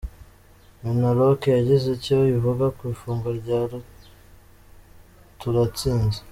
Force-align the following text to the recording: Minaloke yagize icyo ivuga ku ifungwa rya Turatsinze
Minaloke 0.83 1.47
yagize 1.57 1.87
icyo 1.97 2.17
ivuga 2.35 2.65
ku 2.75 2.81
ifungwa 2.93 3.29
rya 3.39 3.59
Turatsinze 5.39 6.19